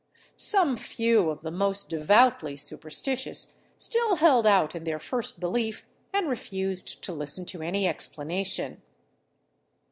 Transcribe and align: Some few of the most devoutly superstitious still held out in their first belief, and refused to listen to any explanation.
Some 0.35 0.77
few 0.77 1.29
of 1.29 1.43
the 1.43 1.51
most 1.51 1.87
devoutly 1.89 2.57
superstitious 2.57 3.59
still 3.77 4.15
held 4.15 4.47
out 4.47 4.73
in 4.73 4.83
their 4.83 4.97
first 4.97 5.39
belief, 5.39 5.85
and 6.11 6.27
refused 6.27 7.03
to 7.03 7.13
listen 7.13 7.45
to 7.45 7.61
any 7.61 7.87
explanation. 7.87 8.81